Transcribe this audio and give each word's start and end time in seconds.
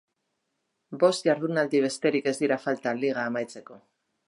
Bost 1.03 1.27
jardunaldi 1.29 1.83
besterik 1.85 2.31
ez 2.33 2.35
dira 2.41 2.59
falta 2.67 2.97
liga 3.03 3.29
amaitzeko. 3.33 3.81